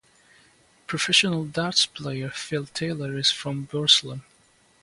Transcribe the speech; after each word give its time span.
Professional 0.87 1.45
darts 1.45 1.85
player, 1.85 2.31
Phil 2.31 2.65
Taylor 2.65 3.15
is 3.19 3.29
from 3.29 3.65
Burslem. 3.67 4.23